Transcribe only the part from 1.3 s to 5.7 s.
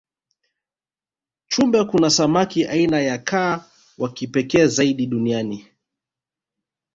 chumbe kuna samaki aina ya kaa wakipekee zaidi duniani